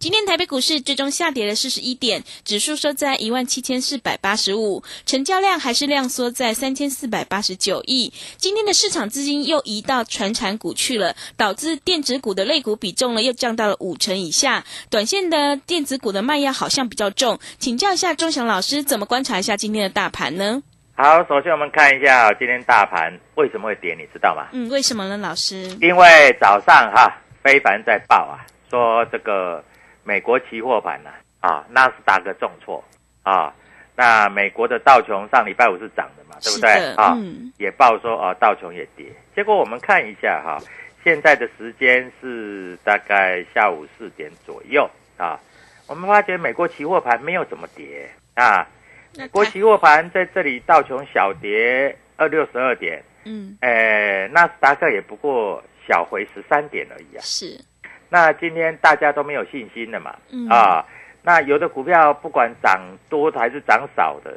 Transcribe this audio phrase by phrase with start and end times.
[0.00, 8.10] 今天台北股市最终下跌了四十一点，指数收在一万七千四百八十五，成交量还是量缩在三千四百八十九亿。
[8.38, 14.64] 今天的市场资金又移到传产股去了，导致电子股的类股比重呢又降到了五成以下。
[14.88, 20.62] 短线的电子股的卖压好像比较重，请教一下钟祥老师，怎么观察一下今天的大盘呢？
[20.94, 24.48] 好，首先我们看一下今天大盘为什么会跌，你知道吗？
[24.52, 25.64] 嗯，为什么呢，老师？
[25.82, 29.62] 因为早上哈，非凡在报啊，说这个。
[30.04, 32.82] 美国期货盘呢、啊，纳斯达克重挫
[33.22, 33.52] 啊，
[33.94, 36.70] 那美国的道琼上礼拜五是涨的嘛，对不对？
[36.94, 39.06] 啊，嗯，也报说啊，道琼也跌。
[39.34, 40.58] 结果我们看一下哈，
[41.04, 45.38] 现在的时间是大概下午四点左右啊，
[45.86, 48.66] 我们发觉美国期货盘没有怎么跌啊，
[49.16, 57.20] 美国期货盘在这里道琼小跌二六十二点，嗯，呃，纳斯达克也不过小回十三点而已啊。
[57.22, 57.58] 是，
[58.10, 60.14] 那今天大家都没有信心了嘛？
[60.30, 60.84] 嗯啊，
[61.22, 64.36] 那有的股票不管涨多还是涨少的，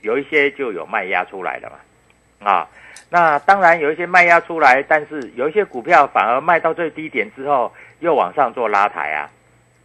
[0.00, 2.48] 有一些就有卖压出来了嘛。
[2.50, 2.68] 啊，
[3.10, 9.28] 那当然有一些卖压出来，但是有一些股票反而卖到最低点之后又往上做拉抬啊。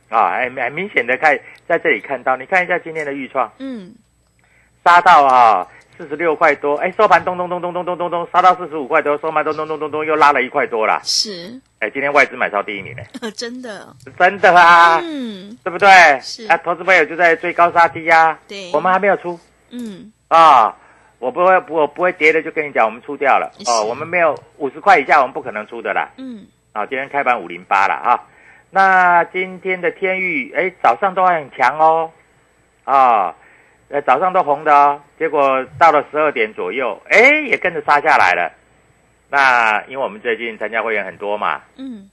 [0.07, 1.37] 啊，很很明显的看
[1.67, 3.91] 在这里看到，你看一下今天的预创嗯，
[4.85, 10.99] 杀到啊四十六块多，哎收盘咚咚咚咚咚咚咚咚杀到四十五块多，收盘咚咚咚咚咚又拉了一块多啦。
[11.03, 13.03] 是，哎，今天外资买超第一名呢，
[13.35, 14.99] 真的，真的啊。
[15.03, 15.87] 嗯，对不对？
[16.21, 19.39] 是啊，投资朋友就在追高杀低呀、对，我们还没有出
[19.71, 20.75] 嗯，啊，
[21.19, 23.83] 我不会，我不会跌的，就跟你讲，我们出掉了哦。
[23.85, 26.09] 我们没有五十块以下，我们不可能出的啦。
[26.17, 28.23] 嗯，啊，今天开盘五零八了啊。
[28.69, 32.11] 那今天的天域，哎，早上都还很强哦，
[32.83, 33.33] 啊，
[33.89, 38.51] 呃，早上都红的哦，结果到了十二点左右，哎，也跟着杀下来了。
[39.29, 42.09] 那因为我们最近参加会员很多嘛，嗯，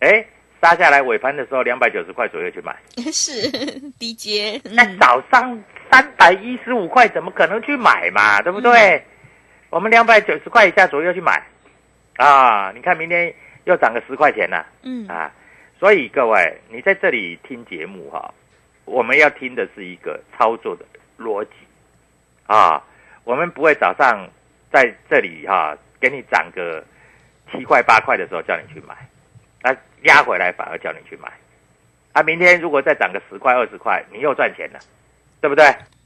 [0.00, 0.24] 哎，
[0.62, 2.76] 杀下来尾盘的时候两百九十块左右去买。
[3.12, 3.50] 是
[3.98, 8.40] 低阶，那嗯，早上三百一十五块，怎么可能去买嘛？
[8.42, 9.04] 对不对？
[9.70, 11.42] 我们两百九十块以下左右去买，
[12.16, 15.32] 啊，你看明天又涨个十块钱了嗯，啊！
[15.78, 18.32] 所以各位，你在这里听节目哈、
[18.86, 20.84] 我们要听的是一个操作的
[21.18, 21.50] 逻辑
[22.46, 22.82] 啊，
[23.24, 24.26] 我们不会早上
[24.72, 26.82] 在这里哈、给你涨个
[27.52, 28.94] 七块八块的时候叫你去买，
[29.62, 31.30] 啊，压回来反而叫你去买。
[32.12, 34.78] 啊，明天如果再涨个十块二十块，你又赚钱了，
[35.40, 35.64] 对不对？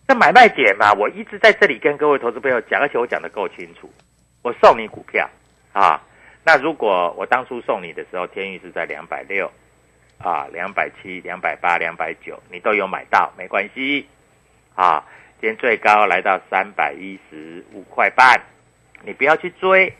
[0.09, 3.89] 这买卖点嘛，我一直在这里跟各位投资朋友讲，而且我讲的够清楚。
[4.43, 5.29] 我送你股票
[5.73, 6.03] 啊，
[6.43, 9.49] 那如果我当初送你的时候，天域是在两百六
[10.23, 14.07] 啊、两百七、两百八、两百九，你都有买到，没关系
[14.75, 15.05] 啊。
[15.41, 18.39] 今天最高来到三百一十五块半，
[19.03, 19.91] 你不要去追，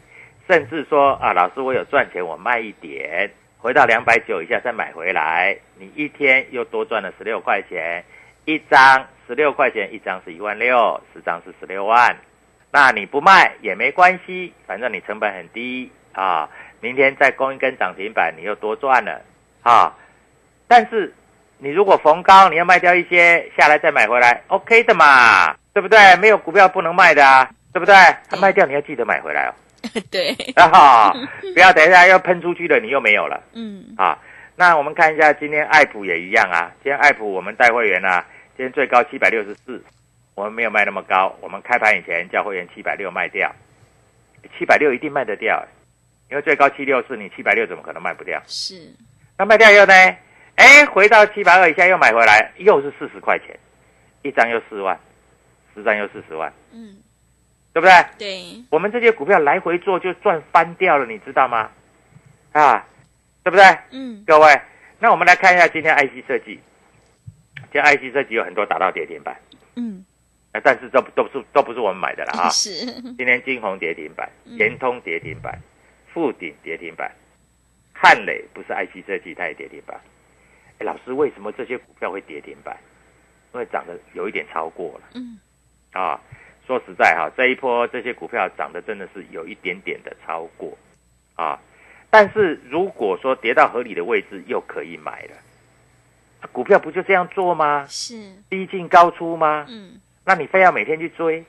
[0.47, 8.05] 甚至说啊，老师我有赚钱，我卖一点，回到两百九以下再买回来，你一天又多赚了十六块钱，
[8.45, 12.15] 一张十六块钱一张是一万六，十张是十六万，
[12.71, 16.51] 那你不卖也没关系，反正你成本很低啊。
[16.83, 19.23] 明天再攻一根涨停板，你又多赚了
[19.63, 19.97] 啊。
[20.71, 21.13] 但是
[21.59, 26.15] 你如果逢高你要卖掉一些下来再买回来，OK 的嘛，对不对？
[26.19, 27.93] 没有股票不能卖的啊，对不对？
[28.29, 29.53] 他卖掉你要记得买回来哦。
[30.13, 31.13] 对，啊，
[31.53, 34.17] 不要等一下要喷出去了，你又没有了嗯，啊。
[34.55, 38.25] 那我们看一下今天爱普也一样啊，今天爱普我们带会员啊，
[38.57, 39.83] 今天最高七百六十四，
[40.37, 43.53] 我们没有卖那么高，我们开盘以前叫会员七百六卖掉，
[44.57, 45.67] 七百六一定卖得掉，
[46.31, 48.41] 因为最高七六四，你七百六怎么可能卖不掉？
[48.47, 48.95] 是，
[49.37, 49.95] 那卖掉以后呢？
[50.61, 53.59] 哎，回到七百二以下又买回来，又是四十块钱，
[54.21, 54.99] 一张又四万，
[55.75, 56.99] 十张又四十万，嗯，
[57.73, 57.93] 对不对？
[58.19, 61.71] 对，我们这些股票来回做就赚翻掉了，你知道吗？
[62.53, 62.87] 啊，
[63.43, 63.65] 对不对？
[63.91, 64.61] 嗯，各位，
[64.99, 66.61] 那我们来看一下今天 IC 设计，
[67.73, 69.35] 今天 IC 设计有很多打到跌停板，
[69.77, 70.05] 嗯，
[70.53, 72.51] 啊但是这都不是都不是我们买的了啊。
[72.51, 72.71] 是，
[73.17, 75.59] 今天金红跌停板，嗯联通跌停板，
[76.13, 77.11] 富鼎跌停板，
[77.95, 79.99] 汉磊不是 IC 设计，它也跌停板。
[80.81, 82.77] 哎，老师，为什么这些股票会跌停板？
[83.53, 85.39] 因为涨得有一点超过了嗯，
[85.93, 86.21] 啊。
[86.67, 90.77] 说实在哈，这一波这些股票涨得真的是有一点点的超过
[91.35, 91.59] 啊。
[92.11, 95.37] 但是如果说跌到合理的位置，又可以买了。
[96.41, 97.85] 啊股票不就这样做吗？
[97.89, 99.67] 是，低进高出吗？
[99.69, 101.45] 嗯，那你非要每天去追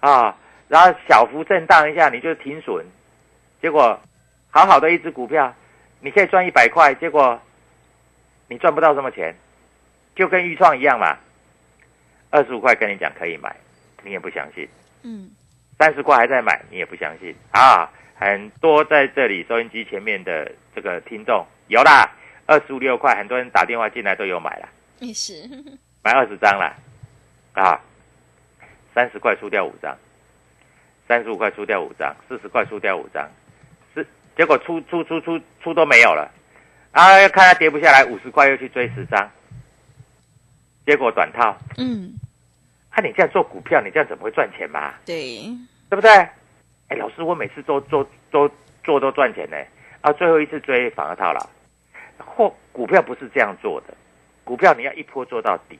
[0.00, 0.34] 啊，
[0.66, 2.86] 然后小幅震荡一下你就停损，
[3.60, 4.00] 结果
[4.50, 5.54] 好好的一只股票，
[6.00, 7.38] 你可以赚一百块，结果
[8.48, 9.34] 你赚不到什么钱，
[10.16, 11.16] 就跟预创一样嘛，
[12.30, 13.54] 二十五块跟你讲可以买，
[14.02, 14.68] 你也不相信，
[15.02, 15.30] 嗯，
[15.78, 17.90] 三十块还在买，你也不相信啊。
[18.20, 22.10] 很多在这里收音机前面的这个听众有啦，
[22.46, 24.68] 二十五六块，很多人打电话进来都有买了。
[24.98, 25.48] 也是，
[26.02, 26.74] 买二十张了，
[27.52, 27.80] 啊，
[28.92, 29.96] 三十块出掉五张，
[31.06, 33.30] 三十五块出掉五张，四十块出掉五张，
[33.94, 34.04] 是
[34.36, 36.28] 结果出出出出出都没有了，
[36.98, 39.30] 啊，看它跌不下来，五十块又去追十张，
[40.84, 42.12] 结果短套，嗯，
[42.90, 44.94] 啊，你这样做股票，你这样怎么会赚钱嘛？
[45.06, 45.46] 对，
[45.88, 46.10] 对不对？
[46.88, 48.50] 哎，老师，我每次都做做
[48.82, 49.56] 做都赚钱呢，
[50.00, 51.48] 啊，最后一次追反而套牢。
[52.18, 53.94] 或股票不是这样做的，
[54.42, 55.78] 股票你要一波做到底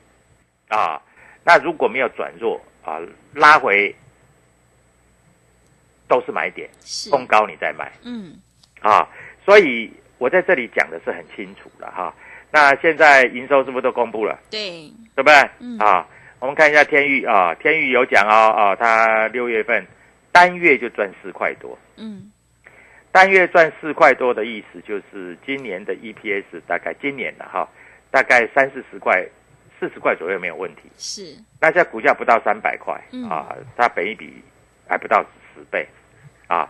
[0.69, 1.01] 啊。
[1.43, 2.97] 那如果没有转弱啊，
[3.33, 3.93] 拉回
[6.07, 8.39] 都是买点，是，攻高你再买嗯，
[8.79, 9.05] 啊。
[9.43, 12.13] 所以我在这里讲的是很清楚了哈。
[12.51, 14.39] 那现在营收是不是都公布了？
[14.51, 15.35] 对，对不对？
[15.59, 16.05] 嗯啊，
[16.39, 19.85] 我们看一下天域啊，天域有讲哦，啊，它六月份
[20.31, 22.31] 单月就赚四块多，嗯，
[23.11, 27.67] 单月赚四块多的意思就是今年的 EPS 大概今年的哈，
[28.09, 29.23] 大概三四十块、
[29.79, 30.81] 四十块左右没有问题。
[30.97, 34.41] 是，那现在股价不到三百块嗯啊，它本一比
[34.87, 35.23] 还不到
[35.53, 35.87] 十倍
[36.47, 36.67] 啊。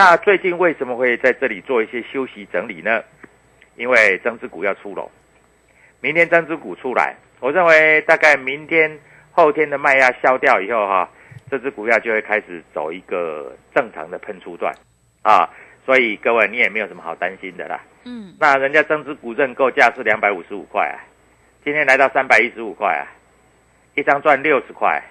[0.00, 3.04] 那最近为什么会在这里做一些休息整理呢？
[3.76, 5.10] 因为增资股要出笼，
[6.00, 8.98] 明天增资股出来，我认为大概明天
[9.30, 11.06] 后天的卖压消掉以后哈、
[11.50, 14.74] 这只股票就会开始走一个正常的喷出段
[15.20, 15.46] 啊。
[15.84, 17.78] 所以各位你也没有什么好担心的啦。
[18.04, 20.96] 嗯，那人家增资股认购价是两百五十五块啊，
[21.62, 23.04] 今天来到三百一十五块啊，
[23.94, 25.02] 一张赚六十块，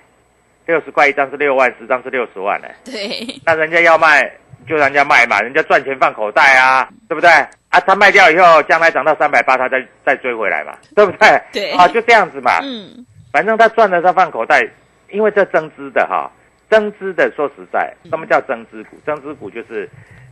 [0.66, 4.36] 六十块一张是六万，十张是六十万呢、对，那人家要卖
[4.68, 7.30] 就让人家卖嘛，人家赚钱放口袋啊，对不对？
[7.30, 11.42] 啊，他卖掉以后，将来涨到三百八，他再再追回来嘛，对不对？
[11.52, 12.60] 对啊，就这样子嘛。
[12.64, 14.68] 嗯，反正他赚了，他放口袋，
[15.10, 16.32] 因为这增资的哈，
[16.70, 18.98] 增资的说实在，什么叫增资股？
[19.06, 19.88] 增资股就是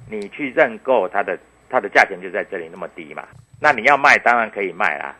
[0.09, 1.37] 你去认购它的，
[1.69, 3.23] 它的价钱就在这里那么低嘛，
[3.61, 5.15] 那你要卖当然可以卖啦，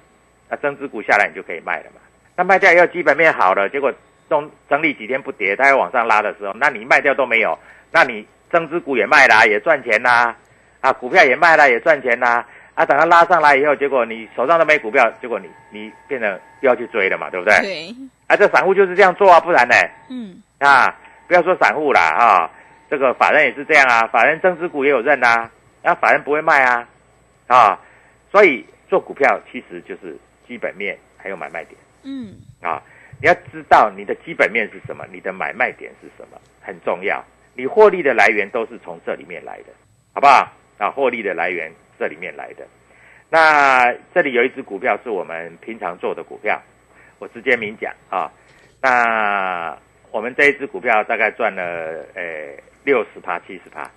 [0.50, 2.02] 那增资股下来你就可以卖了嘛。
[2.36, 3.94] 那卖掉以后基本面好了，结果
[4.28, 7.58] 整整理几天不跌，它要往上拉的时候，那你卖掉都没有，
[7.92, 10.36] 那你增资股也卖啦，也赚钱啦，
[10.82, 12.46] 啊，股票也卖了，也赚钱啦。
[12.76, 16.30] 啊，等它拉上来以后，结果你手上都没股票，结果你你变成
[16.62, 17.60] 又要去追了嘛，对不对？
[17.62, 17.96] 对，
[18.28, 19.74] 啊，这散户就是这样做啊，不然呢？
[20.12, 20.96] 嗯，啊，
[21.28, 22.52] 不要说散户啦啊，
[22.88, 25.50] 这个法人也是这样啊，法人增资股也有认啊，
[25.82, 26.88] 那、法人不会卖啊，
[27.48, 27.80] 啊，
[28.32, 30.16] 所以做股票其实就是
[30.48, 32.80] 基本面还有买卖点嗯，啊，
[33.20, 37.26] 你要知道你的基本面是什么，你的买卖点是什么，很重要。
[37.58, 39.74] 你获利的来源都是从这里面来的，
[40.14, 40.48] 好不好？
[40.78, 42.68] 啊，获利的来源这里面来的。
[43.30, 46.62] 那这里有一只股票是我们平常做的股票，
[47.18, 48.32] 我直接明讲啊。
[48.80, 49.76] 那
[50.12, 53.90] 我们这一只股票大概赚了呃六十趴七十趴。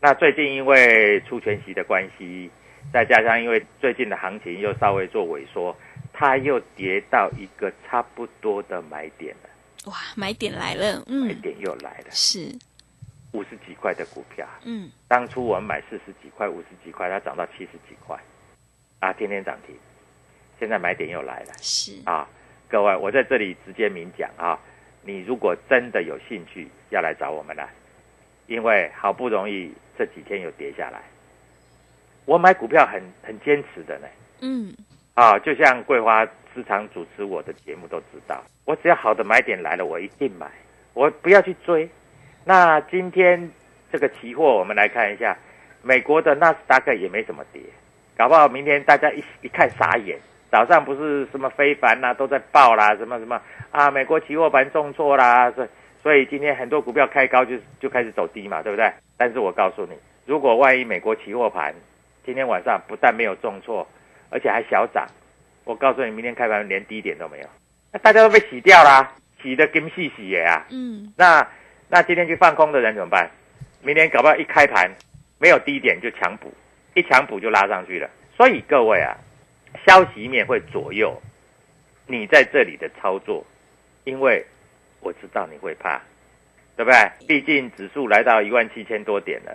[0.00, 2.50] 那最近因为出全息的关系，
[2.92, 5.76] 再加上因为最近的行情又稍微做萎缩，
[6.14, 9.50] 它又跌到一个差不多的买点了。
[9.86, 12.48] 哇，买点来了，买嗯，点又来了，是，
[13.32, 18.18] 五十几块的股票，嗯，当初我们买四十几块、五十几块，它涨到七十几块，
[19.00, 19.74] 啊，天天涨停，
[20.58, 21.52] 现在买点又来了。
[21.58, 22.28] 是，啊！
[22.68, 24.58] 各位，我在这里直接明讲啊，
[25.02, 27.68] 你如果真的有兴趣，要来找我们了，
[28.46, 31.02] 因为好不容易这几天又跌下来，
[32.26, 34.06] 我买股票很很坚持的呢。
[34.40, 34.74] 嗯，
[35.14, 36.24] 啊，就像桂花
[36.54, 40.50] 时常主持我的节目都知道，我只要好的买点来了，我一定买，
[40.92, 41.88] 我不要去追。
[42.44, 43.50] 那今天
[43.90, 45.36] 这个期货，我们来看一下，
[45.82, 47.62] 美国的纳斯达克也没怎么跌，
[48.16, 50.18] 搞不好明天大家一一看傻眼，
[50.50, 55.68] 早上不是什么非凡呐、都在报啦，什么什么啊，美国期货盘重挫啦，所以
[56.02, 58.92] 所以今天很多股票开高就就开始走低嘛，对不对？
[59.16, 59.94] 但是我告诉你，
[60.26, 61.72] 如果万一美国期货盘
[62.26, 63.86] 今天晚上不但没有重挫，
[64.30, 65.06] 而且还小涨，
[65.64, 67.44] 我告诉你，明天开盘连低点都没有，
[67.92, 70.66] 那大家都被洗掉啦，洗的跟细洗耶啊！
[70.70, 71.46] 嗯，那
[71.94, 73.30] 那今天去放空的人怎么办？
[73.82, 74.90] 明天搞不好一开盘
[75.38, 76.50] 没有低点就强补，
[76.94, 78.08] 一强补就拉上去了。
[78.34, 79.14] 所以各位啊，
[79.86, 81.14] 消息面会左右
[82.06, 83.44] 你在这里的操作，
[84.04, 84.42] 因为
[85.00, 86.00] 我知道你会怕，
[86.76, 86.98] 对不对？
[87.28, 89.54] 毕竟指数来到一万七千多点了，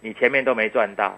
[0.00, 1.16] 你前面都没赚到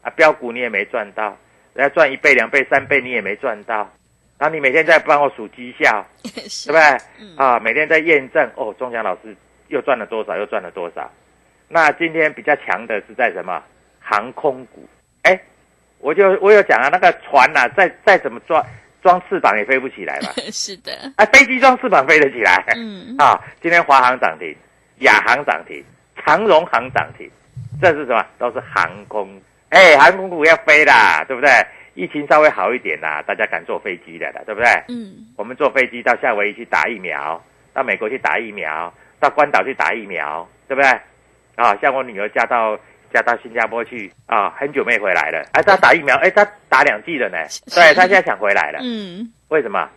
[0.00, 1.36] 啊，标股你也没赚到，
[1.74, 3.92] 人家赚一倍、两倍、三倍你也没赚到，
[4.38, 6.80] 然后你每天在帮我数绩效， 对不，对？
[7.18, 9.36] 嗯啊，每天在验证哦，钟祥老师
[9.70, 11.10] 又赚了多少，又赚了多少。
[11.68, 13.62] 那今天比较强的是在什么？
[14.00, 14.86] 航空股。
[15.22, 15.40] 哎，
[15.98, 18.64] 我就我有讲啊，那个船呐、再再怎么装
[19.02, 20.28] 装翅膀也飞不起来嘛。
[20.50, 22.64] 是的，啊，飞机装翅膀飞得起来。
[22.76, 24.54] 嗯，啊，今天华航涨停，
[24.98, 25.82] 亚航涨停，
[26.16, 27.30] 长荣航涨停，
[27.80, 28.26] 这是什么？
[28.38, 29.40] 都是航空。
[29.68, 31.48] 哎，航空股要飞啦，对不对？
[31.94, 34.68] 疫情稍微好一点啦，大家敢坐飞机的了，对不对？
[34.88, 37.40] 嗯，我们坐飞机到夏威夷去打疫苗，
[37.72, 40.90] 到美国去打疫苗，到关岛去打疫苗，对不对？
[41.56, 42.78] 啊，像我女儿嫁到
[43.12, 45.44] 嫁到新加坡去啊，很久没回来了。
[45.52, 47.36] 哎，她打疫苗，哎，她打两剂了呢。
[47.66, 48.78] 对，她现在想回来了。
[48.82, 49.88] 嗯，为什么？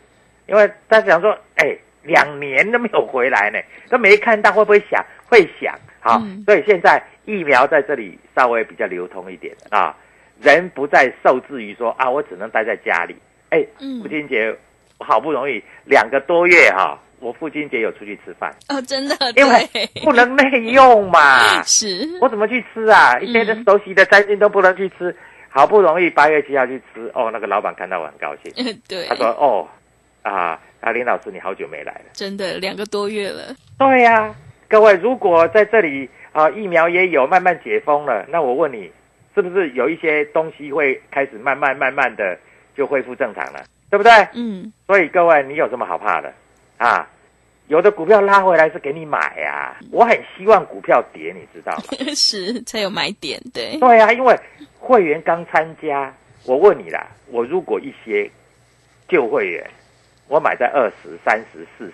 [0.46, 5.04] 因为她想说，哎，两年都没有回来呢，都没看到，会不会想？
[5.30, 5.74] 会想。
[6.02, 9.96] 好，嗯所以现在疫苗在这里稍微比较流通一点啊，
[10.42, 13.16] 人不再受制于说啊，我只能待在家里。
[13.52, 14.54] 哎，嗯父亲节
[15.00, 19.66] 好不容易两个多月哈、我父亲节有出去吃饭，哦，真的，因为，
[20.04, 23.18] 不能内用嘛， 是，我怎么去吃啊？
[23.20, 25.16] 一天的熟悉的餐厅都不能去吃，
[25.48, 28.52] 好不容易八月七号去吃，哦，那个老板看到我很高兴，
[28.90, 29.08] 对。
[29.08, 29.66] 他，说哦
[30.22, 32.02] 啊，啊林老师你好久没来了。
[32.12, 34.36] 真的两个多月了，对呀、
[34.68, 38.92] 各位，如果在这里啊疫苗也有慢慢解封了，那我问你，
[39.34, 42.38] 是不是有一些东西会开始慢慢慢慢的
[42.76, 44.12] 就恢复正常了，对不对？
[44.34, 46.34] 嗯，所以各位，你有什么好怕的
[46.78, 47.08] 啊？
[47.68, 51.84] 有的股票拉回来是给你买呀、我很希望股票跌，你知道吗？
[52.14, 54.38] 是才有买点，对，对啊、因为
[54.78, 56.14] 会员刚参加，
[56.46, 58.30] 我问你啦，我如果一些
[59.08, 59.66] 旧会员，
[60.28, 61.94] 我买在二十三十、四十，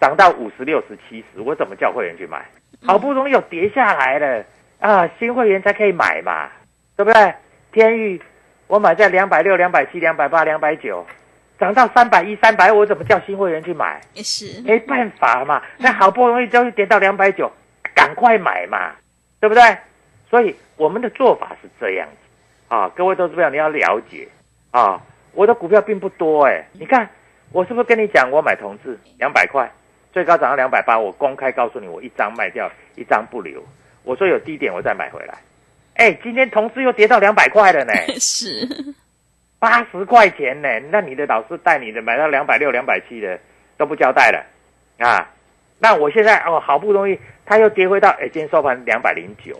[0.00, 2.44] 涨到五十六十、七十，我怎么叫会员去买？
[2.84, 4.44] 好不容易有跌下来了
[4.80, 6.50] 啊，新会员才可以买嘛，
[6.96, 7.34] 对不对？
[7.70, 8.20] 天域
[8.66, 11.06] 我买在两百六、两百七、两百八、两百九，
[11.58, 14.00] 涨到三百一、三百，我怎么叫新会员去买？
[14.14, 17.50] 也是，没办法嘛，那好不容易终于跌到两百九，
[17.94, 18.92] 赶快买嘛，
[19.40, 19.76] 对不对？
[20.30, 22.74] 所以我们的做法是这样子。
[22.74, 24.28] 啊，各位投资朋友你要了解。
[24.70, 25.00] 啊，
[25.32, 27.08] 我的股票并不多哎，你看
[27.50, 29.68] 我是不是跟你讲，我买同志两百块，
[30.12, 33.64] 最高涨到两百八，我公开告诉你，我一张卖掉，一张不留，
[34.04, 35.34] 我说有低点我再买回来。
[35.94, 38.68] 哎，今天同志又跌到两百块了呢， 是，
[39.58, 43.38] 八十块钱呢，那你的老师带你的买到两百六、两百七的
[43.76, 44.44] 都不交代了
[44.98, 45.28] 啊？
[45.78, 49.58] 那我现在哦，好不容易它又跌回到，哎，今天收盘两百零九，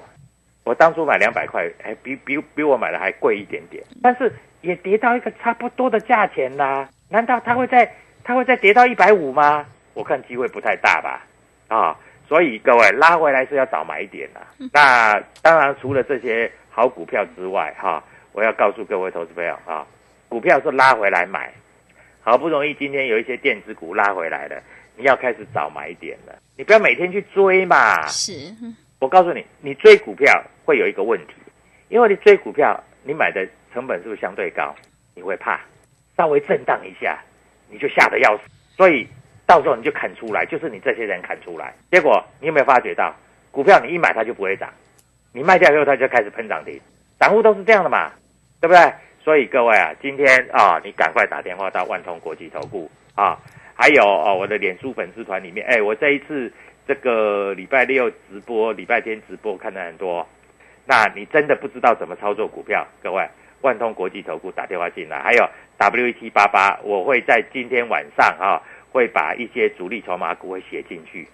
[0.65, 6.89] 我当初买两百块，哎，比比比我买的还贵一点点，但是也跌到一个差不多的价钱啦。
[7.09, 7.91] 难道它会再
[8.23, 9.65] 它会再跌到一百五吗？
[9.95, 11.25] 我看机会不太大吧，
[11.69, 11.97] 啊，
[12.29, 14.43] 所以各位拉回来是要找买点啦。
[14.73, 18.03] 那当然除了这些好股票之外，哈、
[18.39, 19.85] 我要告诉各位投资朋友啊，
[20.29, 21.53] 股票是拉回来买，
[22.21, 24.63] 好不容易今天有一些电子股拉回来了，
[24.97, 28.07] 你要开始找买点了，你不要每天去追嘛。
[28.07, 28.33] 是，
[29.01, 31.35] 我告诉你，你追股票会有一个问题，
[31.89, 34.73] 因为你追股票，你买的成本是不是相对高？
[35.17, 35.61] 你会怕，
[36.17, 37.19] 稍微震荡一下，
[37.69, 38.45] 你就吓得要死，
[38.77, 39.05] 所以
[39.47, 41.75] 到时候你就砍出来，就是你这些人砍出来。
[41.91, 43.13] 结果你有没有发觉到，
[43.51, 44.73] 股票你一买它就不会涨，
[45.33, 46.81] 你卖掉以后它就开始喷涨停，
[47.19, 48.13] 散户都是这样的嘛，
[48.61, 48.93] 对不对？
[49.23, 53.39] 所以各位啊，今天啊，你赶快打电话到万通国际投顾啊
[53.75, 56.53] 还有哦，我的脸书粉丝团里面，哎，我这一次
[56.87, 60.27] 这个礼拜六直播，礼拜天直播看的很多。
[60.87, 62.87] 那你真的不知道怎么操作股票？
[63.03, 63.29] 各位，
[63.61, 71.29] 万通国际投顾打电话进来，还有 W 七八八，我会在今天晚上啊，会把一些主力筹码股会写进去，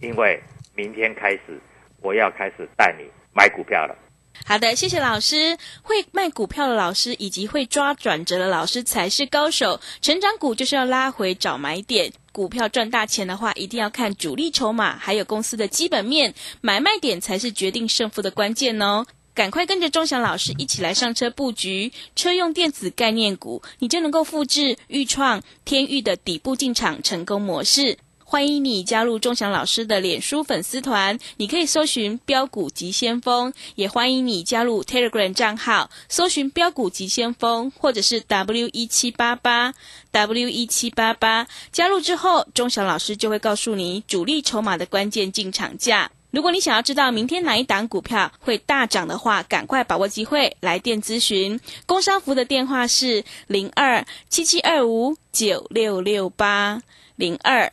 [0.00, 0.38] 因为
[0.76, 1.58] 明天开始
[2.02, 3.96] 我要开始带你买股票了。
[4.46, 5.56] 好的，谢谢老师。
[5.82, 9.80] 会卖股票的老师以及会抓转折的老师才是高手。
[10.00, 19.04] 成长股就是要拉回找买点，股票赚大钱的话，一定要看主力筹码，还有公司的基本面，买卖点才是决定胜负的关键哦。
[19.32, 27.98] 赶快跟着钟祥老师一起来上车布局车用电子概念股，你就能够复制豫创、天域的底部进场成功模式。
[28.30, 39.74] 欢迎你加入钟祥老师的脸书粉丝团，你可以搜寻“标股急先锋”，也欢迎你加入 Telegram 账号，搜寻“标股急先锋”或者是 W 一七八八
[40.12, 41.48] W 一七八八。
[41.72, 46.12] 加入之后，钟祥老师就会告诉你主力筹码的关键进场价。
[46.30, 51.58] 如果你想要知道明天哪一档股票会大涨的话，赶快把握机会来电咨询。
[51.84, 56.80] 工商服的电话是零二七七二五九六六八
[57.16, 57.72] 零二。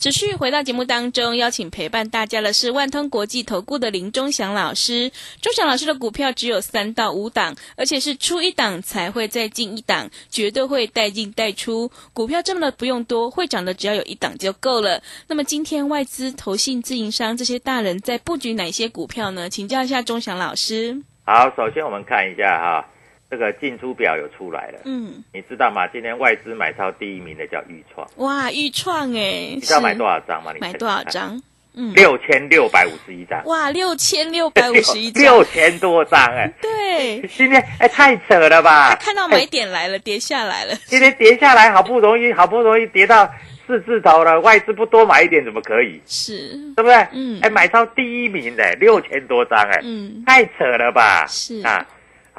[0.00, 5.12] 持续回到节目当中，邀请陪伴大家的是万通国际投顾的林忠祥老师。
[5.42, 11.92] 忠祥老师的股票只有三到五档，而且是出一档才会再进一档，绝对会带进带出。
[12.14, 15.02] 股票这么的不用多，会涨的只要有一档就够了。
[15.28, 19.50] 那么今天外资、投信、自营商这些大人在布局哪些股票呢？
[19.50, 21.02] 请教一下忠祥老师。
[21.26, 22.88] 好，首先我们看一下哈。
[23.30, 25.86] 这个进出表有出来了，嗯，你知道吗？
[25.86, 30.50] 今天外资买超第一名的叫豫创，哇，豫创哎，你知道买多少张吗？
[30.52, 31.40] 你买多少张？
[31.72, 38.96] 嗯，六千六百五十一张，哇，六千六百五十一张， 六千多张哎，对，今天哎太扯了吧？
[38.96, 43.32] 看到买点来了，跌下来了，今天跌下来，好不容易，好不容易跌到
[43.64, 46.00] 四字头了，外资不多买一点怎么可以？
[46.04, 47.06] 是，对不对？
[47.12, 51.24] 嗯，哎，买超第一名的六千多张哎，嗯，太扯了吧？
[51.28, 51.86] 是啊。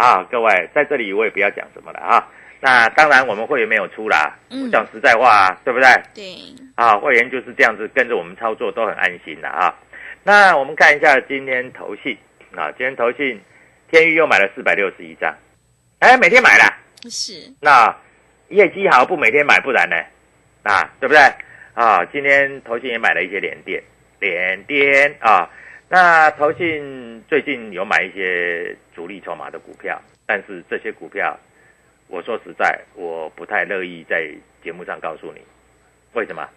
[0.02, 2.28] 啊，各位在这里我也不要讲什么了啊。
[2.60, 4.36] 那当然我们会员没有出啦，
[4.72, 5.88] 讲实在话，啊对不对？
[6.16, 6.26] 对。
[6.74, 9.72] 啊，会员就是这样子跟着我们操作都很安心的啊。
[10.24, 12.18] 那我们看一下今天投信
[12.56, 13.40] 啊，今天投信
[13.92, 15.32] 天域又买了四百六十一张，
[16.00, 16.64] 哎，每天买了。
[17.08, 17.34] 是。
[17.60, 17.96] 那
[18.50, 19.96] 业绩好不每天买，不然呢？
[20.64, 21.22] 啊，对不对？
[21.76, 23.84] 啊，今天投信也买了一些连电，
[24.20, 25.48] 连电啊。
[25.94, 31.38] 那投信最近有买一些主力筹码的股票，但是这些股票，
[32.08, 34.32] 我说实在，我不太乐意在
[34.64, 35.42] 节目上告诉你，
[36.14, 36.48] 为什么？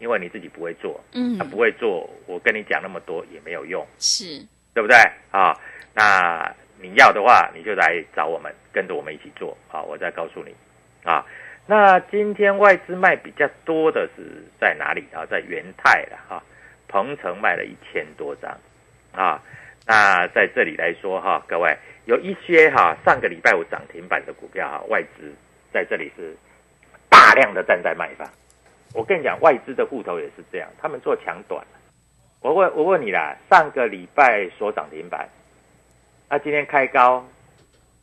[0.00, 4.96] 因为你自己不会做，嗯，他不会做，我跟你讲那么多也没有用，是，对不对？
[5.30, 5.56] 啊，
[5.94, 10.52] 那你要的话，你就来找我们，跟着我们一起做，啊，我再告诉你，
[11.04, 11.24] 啊，
[11.64, 15.24] 那今天外资卖比较多的是在哪里啊？
[15.26, 16.42] 在元泰了，哈，
[16.88, 18.50] 鹏程卖了一千多张。
[19.12, 19.42] 啊，
[19.86, 25.32] 那在这里来说哈，各位有一些哈，上个礼拜五涨停板的股票哈，外资
[25.72, 26.36] 在这里是
[27.08, 28.28] 大量的站在卖方。
[28.92, 31.64] 我跟你讲，外资的户头也是这样，他们做强短。
[32.40, 35.28] 我问，我问你啦，上个礼拜所涨停板，
[36.28, 37.24] 那今天开高，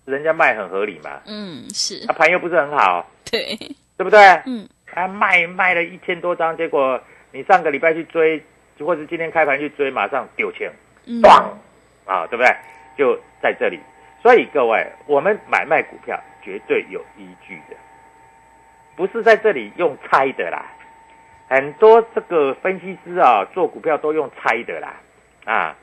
[0.05, 1.21] 人家卖很合理嘛？
[1.25, 2.05] 嗯，是。
[2.07, 3.57] 那盘又不是很好，对，
[3.97, 4.19] 对不对？
[4.45, 4.67] 嗯。
[4.85, 6.99] 他卖卖了一千多张，结果
[7.31, 8.41] 你上个礼拜去追，
[8.79, 10.71] 或者今天开盘去追，马上丢钱。
[11.21, 11.29] 咣，
[12.05, 12.55] 啊，对不对？
[12.97, 13.79] 就在这里，
[14.21, 17.75] 所以各位，我们买卖股票绝对有依据的，
[18.95, 20.65] 不是在这里用猜的啦。
[21.47, 24.95] 很多这个分析师啊，做股票都用猜的啦，
[25.45, 25.75] 啊，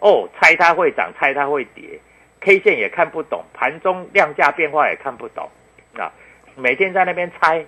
[0.00, 2.00] 哦，猜它会涨，猜它会跌
[2.40, 5.48] ，K 线也看不懂，盘中量价变化也看不懂，
[5.96, 6.10] 啊，
[6.56, 7.64] 每天在那边猜，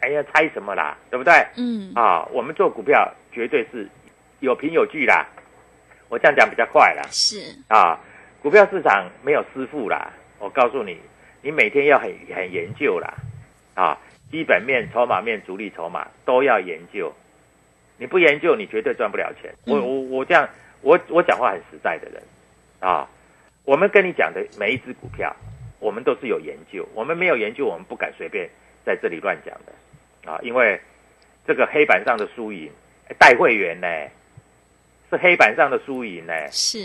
[0.00, 0.96] 哎呀，猜什么啦？
[1.10, 1.34] 对不对？
[1.56, 3.88] 嗯，啊，我们做股票绝对是
[4.38, 5.26] 有凭有据啦。
[6.14, 7.98] 我这样讲比较快啦，是啊，
[8.40, 10.12] 股票市场没有师傅啦。
[10.38, 10.96] 我告诉你，
[11.42, 13.12] 你每天要很很研究啦，
[13.74, 13.98] 啊，
[14.30, 17.12] 基本面、筹码面、主力筹码都要研究。
[17.98, 19.52] 你不研究，你绝对赚不了钱。
[19.66, 20.48] 我我我这样，
[20.82, 22.22] 我我讲话很实在的人
[22.78, 23.08] 啊。
[23.64, 25.34] 我们跟你讲的每一只股票，
[25.80, 26.88] 我们都是有研究。
[26.94, 28.48] 我们没有研究，我们不敢随便
[28.86, 30.38] 在这里乱讲的啊。
[30.44, 30.80] 因为
[31.44, 32.70] 这个黑板上的输赢，
[33.18, 33.88] 带会员呢，
[35.14, 36.78] 是黑板上的输赢呢，是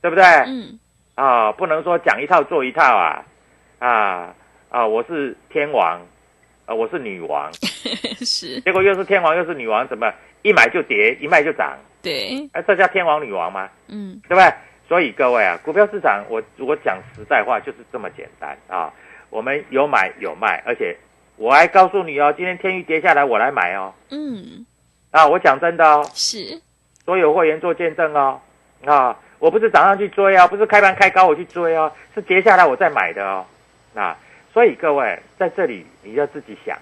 [0.00, 0.24] 对不对？
[0.46, 0.78] 嗯，
[1.14, 3.24] 啊，不能说讲一套做一套啊
[3.78, 4.34] 啊
[4.70, 4.86] 啊！
[4.86, 6.00] 我是天王，
[6.64, 7.50] 啊，我是女王，
[8.24, 10.10] 是，结果又是天王又是女王，怎么
[10.42, 11.76] 一买就跌，一卖就涨？
[12.02, 13.68] 对，哎、这叫天王女王吗？
[13.88, 14.52] 嗯，对不对？
[14.88, 18.92] 所以各位啊，股票市场，我我讲实在话，就是这么简单啊。
[19.30, 20.96] 我们有买有卖，而且
[21.36, 23.92] 我还告诉你哦，今天天域跌下来，我来买哦。
[24.10, 24.64] 嗯，
[25.10, 26.60] 啊，我讲真的哦，是，
[27.04, 28.40] 所有会员做见证哦。
[28.84, 33.46] 啊，我不是早上去追啊，不是开盘开高我去追哦，是接下来我再买的哦。
[33.94, 34.18] 啊，
[34.52, 36.76] 所以各位在这里你要自己想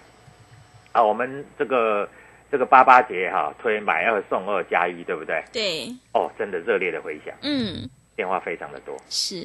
[0.93, 2.09] 啊，我们这个
[2.51, 5.43] 这个八八节哈、推买二送二加一，对不对？
[5.53, 8.97] 对，哦，真的热烈的回响，嗯，电话非常的多。
[9.09, 9.37] 是，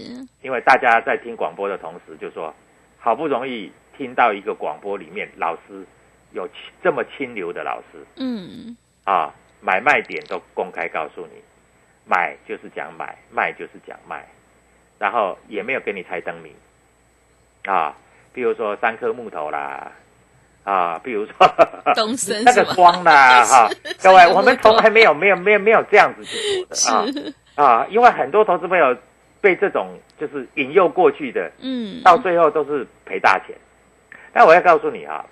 [0.41, 2.53] 因为大家在听广播的同时，就说
[2.97, 5.85] 好不容易听到一个广播里面老师
[6.31, 6.49] 有
[6.83, 11.41] 这么清流的老师嗯，啊，买卖点都公开告诉你，
[12.05, 14.25] 买就是讲买，卖就是讲卖，
[14.99, 16.55] 然后也没有给你猜灯谜。
[17.65, 17.95] 啊，
[18.33, 19.91] 比如说三颗木头啦。
[20.63, 21.33] 啊，比如说
[22.43, 23.69] 那个光啦， 哈，
[24.03, 28.93] 各位，我们从来没有没有没有没有这样子去做的啊啊，因为很多投资朋友
[29.39, 33.55] 被这种就是引诱过去的，嗯，到最后都是赔大钱。
[34.33, 35.25] 但我要告诉你啊，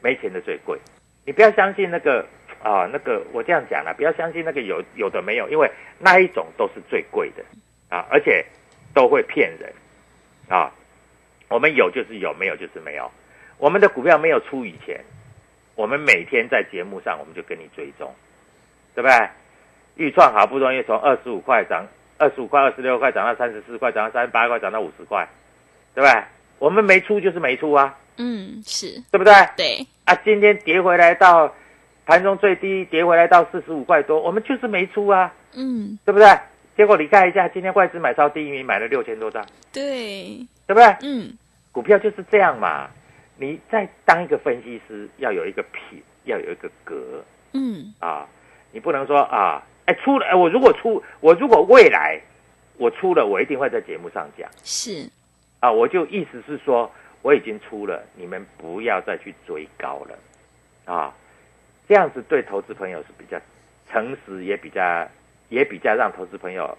[0.00, 0.78] 没钱的最贵，
[1.26, 2.24] 你不要相信那个
[2.62, 7.44] 啊，那个我这样讲了，不要相信那个有有的没有，因为那一种都是最贵的
[7.88, 8.44] 啊，而且
[8.94, 9.72] 都会骗人
[10.48, 10.72] 啊。
[11.48, 13.10] 我们有就是有，没有就是没有。
[13.56, 15.00] 我们的股票没有出以前，
[15.74, 18.14] 我们每天在节目上我们就跟你追踪，
[18.94, 19.28] 对不对？
[19.96, 21.86] 预创好不容易从二十五块涨，
[22.18, 25.26] 二十五块、二十六块涨到三十四块，涨到三十八块，涨到五十块，
[25.94, 26.22] 对不对？
[26.58, 29.32] 我们没出就是没出啊，嗯，是，对不对？
[29.56, 31.52] 对，啊，今天跌回来到
[32.08, 36.26] 盘中最低，跌回来到四十五块多，我们就是没出啊，嗯，对不对？
[36.74, 40.86] 结果你看一下，今天外资买超第一名，买了六千多张，对，对不对？
[41.02, 41.36] 嗯，
[41.70, 42.88] 股票就是这样嘛。
[43.36, 47.22] 你在当一个分析师，要有一个品，要有一个格。
[47.52, 48.26] 嗯，啊，
[48.72, 52.18] 你不能说啊，哎出了，哎我如果出，我如果未来
[52.78, 54.48] 我出了，我一定会在节目上讲。
[54.64, 55.06] 是，
[55.60, 56.90] 啊，我就意思是说
[57.20, 60.18] 我已经出了，你们不要再去追高了。
[60.90, 61.14] 啊，
[61.88, 63.40] 这样子对投资朋友是比较
[63.90, 65.08] 诚实，也比较
[65.48, 66.76] 也比较让投资朋友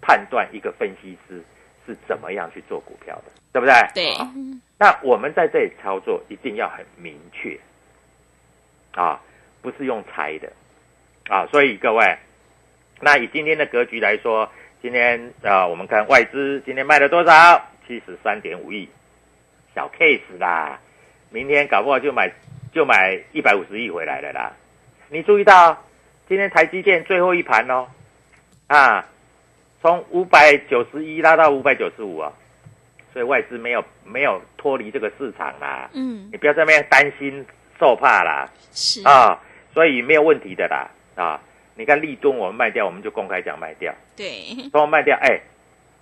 [0.00, 1.42] 判断一个分析师
[1.84, 3.74] 是怎么样去做股票的，对不对？
[3.94, 4.32] 对，啊
[4.78, 7.58] 那我们在这里操作一定要很明确
[8.92, 9.20] 啊，
[9.60, 10.52] 不是用猜的
[11.28, 11.46] 啊。
[11.46, 12.16] 所以各位，
[13.00, 14.50] 那以今天的格局来说，
[14.82, 17.66] 今天啊，我们看外资今天卖了多少？
[17.86, 18.88] 七十三点五亿，
[19.74, 20.80] 小 case 啦。
[21.30, 22.32] 明天搞不好就买
[22.74, 24.52] 就买一百五十亿回来了啦。
[25.08, 25.82] 你注意到
[26.28, 27.86] 今天台积电最后一盘哦，
[28.66, 29.06] 啊，
[29.80, 32.32] 从五百九十一拉到五百九十五啊。
[33.12, 37.46] 所以外资没有没有脱离这个市场啦，嗯，你不要在那边担心
[37.78, 39.40] 受怕啦是，啊，
[39.72, 41.40] 所以没有问题的啦啊。
[41.76, 45.40] 你看立敦我们卖掉，我们就公开讲卖掉，对，说我卖掉，哎，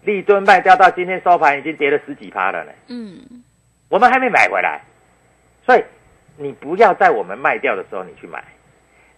[0.01, 3.45] 立敦卖掉到今天收盘已经跌了十几趴了呢，嗯，
[3.91, 4.81] 我们还没买回来，
[5.67, 5.85] 所以
[6.43, 8.43] 你不要在我们卖掉的时候你去买，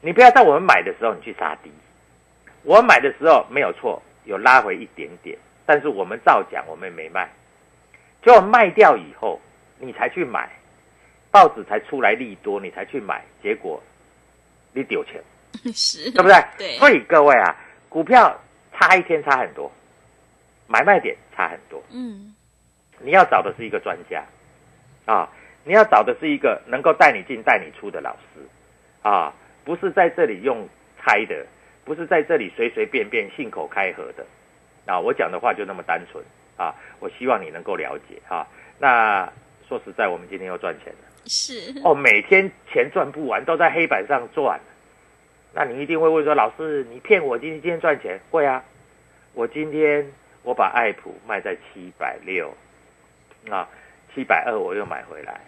[0.03, 1.73] 你不要在我们买的时候你去杀低。
[2.63, 7.31] 我买的时候没有错，有拉回一点点，但是我们照讲我们没卖。
[8.23, 9.41] 结果卖掉以后，
[9.79, 10.51] 你才去买，
[11.31, 13.83] 报纸才出来利多，你才去买，结果
[14.73, 15.23] 你丢钱，
[15.73, 16.45] 是，对不对？
[16.59, 17.57] 对所以各位啊，
[17.89, 18.39] 股票
[18.73, 19.73] 差一天差很多，
[20.67, 21.83] 买卖点差很多。
[21.91, 22.35] 嗯，
[22.99, 24.23] 你要找的是一个专家
[25.07, 25.29] 啊，
[25.65, 28.41] 你要找的是一个能够带你进带你出的老师
[29.03, 29.33] 啊，
[29.65, 31.47] 不是在这里用猜的，
[31.85, 34.25] 不是在这里随随便便信口开河的
[34.87, 35.01] 啊。
[35.01, 36.23] 我讲的话就那么单纯
[36.57, 38.47] 啊，我希望你能够了解啊。
[38.79, 39.31] 那
[39.67, 44.61] 说实在，我们今天又赚钱了是，哦，每天钱赚不完，都在黑板上赚。
[45.55, 48.21] 那你一定会问说，老师，你骗我今天今天赚钱？
[48.31, 48.63] 会啊，
[49.33, 50.07] 我今天
[50.43, 52.53] 我把爱普卖在七百六，
[53.49, 53.69] 啊，
[54.15, 55.41] 七百二我又买回来。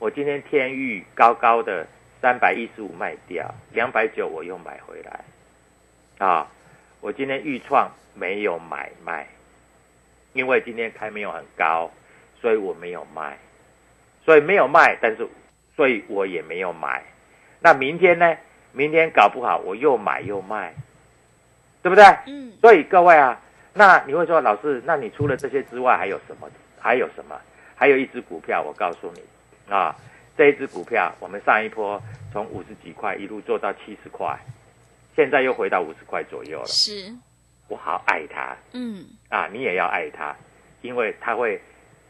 [0.00, 1.86] 我今天天域高高的
[2.22, 5.20] 三百一十五卖掉，两百九我又买回来。
[6.26, 6.50] 啊，
[7.02, 9.26] 我今天预创没有买卖，
[10.32, 11.90] 因为今天开没有很高，
[12.40, 13.36] 所以我没有卖，
[14.24, 15.28] 所以没有卖，但是
[15.76, 17.02] 所以我也没有买。
[17.60, 18.34] 那明天呢？
[18.72, 20.72] 明天搞不好我又买又卖，
[21.82, 22.04] 对不对？
[22.26, 23.38] 嗯，所以各位啊，
[23.74, 26.48] 那你会说老师，那你除了这些之外还有什么？
[26.78, 27.38] 还有什么？
[27.76, 29.22] 还有一只股票，我告诉你
[29.70, 29.94] 啊，
[30.36, 32.02] 这一只股票我们上一波
[32.32, 34.36] 从五十几块一路做到七十块，
[35.14, 36.66] 现在又回到五十块左右了。
[36.66, 37.14] 是，
[37.68, 38.56] 我好爱它。
[38.72, 40.36] 嗯，啊，你也要爱它，
[40.82, 41.60] 因为它会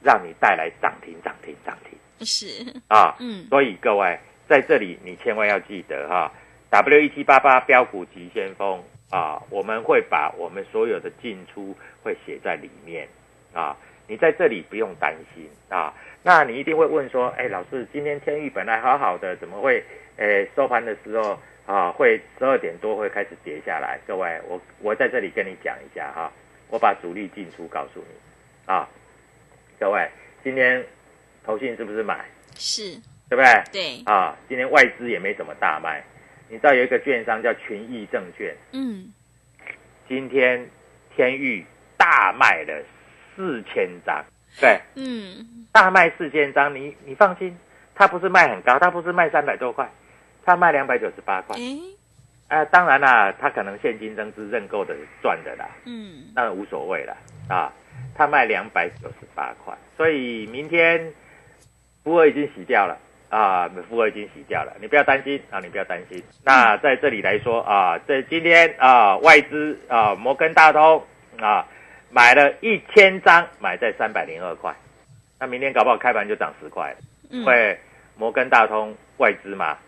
[0.02, 1.98] 让你带来涨停、涨停、涨停。
[2.26, 3.14] 是，啊。
[3.20, 4.18] 嗯，所以各位
[4.48, 6.32] 在这里，你千万要记得哈
[6.70, 13.06] ，W 一七八八标股急先锋啊，我们会把我们所有的进出会写在里面
[13.52, 13.76] 啊，
[14.10, 15.94] 你在这里不用担心啊。
[16.24, 19.82] 那你一定会问说，哎，老师，今天天域本来好好的，怎么会，
[20.16, 24.00] 诶收盘的时候啊，会十二点多会开始跌下来？
[24.04, 26.30] 各位，我我在这里跟你讲一下哈，
[26.68, 28.88] 我把主力进出告诉你啊，
[29.78, 30.10] 各位，
[30.42, 30.84] 今天
[31.44, 32.24] 投信是不是买？
[32.56, 33.62] 是，对不对？
[33.72, 36.02] 对，啊，今天外资也没怎么大卖。
[36.48, 39.10] 你知道有一个券商叫群益证券，嗯，
[40.08, 40.68] 今天
[41.14, 41.64] 天域
[41.96, 42.82] 大卖了
[43.34, 44.24] 四千张，
[44.60, 47.56] 对，嗯，大卖四千张，你你放心，
[47.94, 49.90] 它不是卖很高，它不是卖三百多块，
[50.44, 51.56] 它卖两百九十八块。
[51.56, 57.16] 哎，啊，当然啦，他可能现金增资认购的赚的啦，嗯，那无所谓了
[57.48, 57.72] 啊。
[58.14, 61.12] 他卖两百九十八块，所以明天
[62.02, 66.22] 福额已经洗掉了啊，福额已经洗掉了，你不要担心啊，你不要担心。
[66.44, 71.02] 那在这里来说啊，在今天啊，外资啊，摩根大通
[71.38, 71.66] 啊，
[72.10, 74.74] 买了一千张，买在三百零二块，
[75.38, 76.90] 那明天搞不好开盘就涨十块。
[76.90, 76.96] 了。
[77.30, 77.78] 嗯，会
[78.16, 79.78] 摩根大通外资嘛，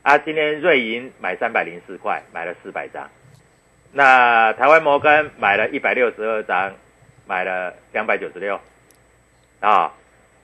[0.00, 3.06] 啊，今天瑞银买三百零四块，买了四百张，
[3.92, 6.72] 那台湾摩根买了一百六十二张，
[7.26, 8.58] 买了两百九十六，
[9.60, 9.92] 啊，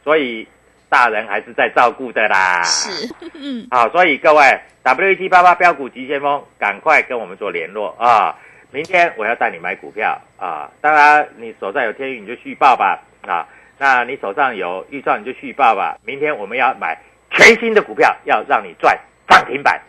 [0.02, 0.46] 所以
[0.90, 2.62] 大人还是在照顾的啦。
[2.64, 7.96] 是，嗯，好，所以各位 W 一七八八标股急先锋，赶快跟我们做联络。
[7.98, 8.36] 啊！
[8.74, 10.68] 明天我要带你买股票啊！
[10.80, 13.46] 当然，你手上有天宇你就续报吧啊！
[13.78, 15.96] 那你手上有预算你就续报吧。
[16.04, 19.80] 明天我们要买全新的股票，要让你赚涨停板。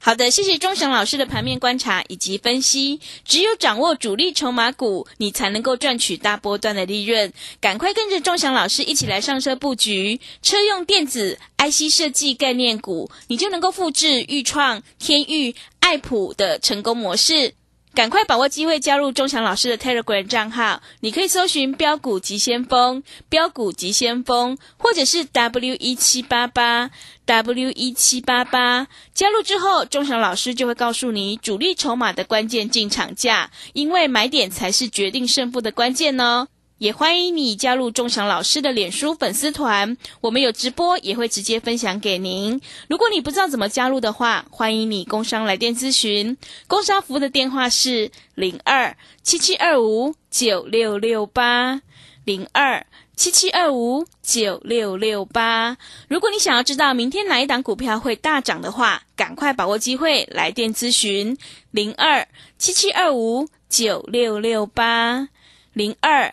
[0.00, 3.00] 好的，谢谢钟祥老师的盘面观察以及分析。
[3.24, 7.32] 只有掌握主力筹码股，你才能够赚取大波段的利润。
[7.60, 17.54] 赶快跟着钟祥老师一起来上车布局车用电子 IC 设计概念股，你就能够复制豫创、天域、爱普的成功模式。
[18.00, 26.90] 赶快把握机会加入钟祥老师的 Telegram 账号，你可以搜寻“标股急先锋”、“标股急先锋”，或者是 W 一七八八
[27.26, 28.86] W 一七八八。
[29.12, 36.48] 加入之后，钟祥老师就会告诉你主力筹码的关键进场价，因为买点才是决定胜负的关键哦。
[36.80, 42.58] 也欢迎你加入钟祥老师的脸书粉丝团，我们有直播，也会直接分享给您。
[42.88, 51.82] 如果你不知道怎么加入的话，欢迎你工商来电咨询，工商服务的电话是零二七七二五九六六八
[52.24, 55.76] 零二七七二五九六六八。
[56.08, 61.36] 如果你想要知道明天哪一档股票会大涨的话，赶快把握机会来电咨询
[61.72, 65.28] 零二七七二五九六六八
[65.74, 66.32] 零二。